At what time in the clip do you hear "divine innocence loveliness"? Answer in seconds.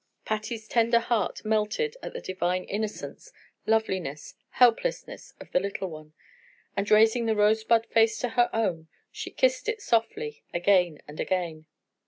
2.21-4.33